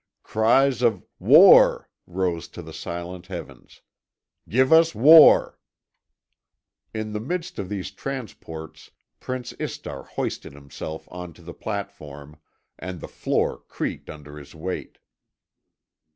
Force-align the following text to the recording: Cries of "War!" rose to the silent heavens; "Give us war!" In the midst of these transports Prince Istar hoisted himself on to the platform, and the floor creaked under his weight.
Cries 0.23 0.81
of 0.81 1.03
"War!" 1.19 1.87
rose 2.07 2.47
to 2.47 2.63
the 2.63 2.73
silent 2.73 3.27
heavens; 3.27 3.81
"Give 4.49 4.73
us 4.73 4.95
war!" 4.95 5.59
In 6.91 7.13
the 7.13 7.19
midst 7.19 7.59
of 7.59 7.69
these 7.69 7.91
transports 7.91 8.89
Prince 9.19 9.53
Istar 9.59 10.01
hoisted 10.01 10.53
himself 10.53 11.07
on 11.11 11.33
to 11.33 11.43
the 11.43 11.53
platform, 11.53 12.37
and 12.79 12.99
the 12.99 13.07
floor 13.07 13.59
creaked 13.67 14.09
under 14.09 14.39
his 14.39 14.55
weight. 14.55 14.97